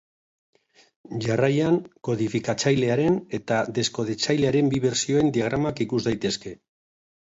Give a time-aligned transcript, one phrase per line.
[1.25, 1.77] Jarraian,
[2.09, 6.61] kodifikatzailearen eta deskodetzailearen bi bertsioen diagramak ikus daitezke.